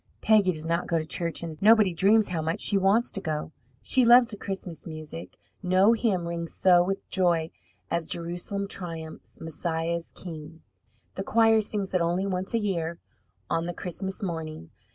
[0.19, 3.51] Peggy does not go to church, and nobody dreams how much she wants to go.
[3.83, 5.37] She loves the Christmas music.
[5.61, 7.51] No hymn rings so with joy
[7.91, 10.63] as: Jerusalem triumphs, Messiah is king.
[11.13, 12.97] The choir sings it only once a year,
[13.47, 14.71] on the Christmas morning.